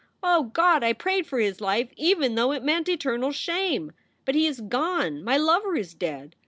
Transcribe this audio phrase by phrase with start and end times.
[0.23, 0.83] O God!
[0.83, 3.91] I prayed for his life even though it meant eternal shame!
[4.25, 5.23] But he is gone!
[5.23, 6.35] My lover is dead!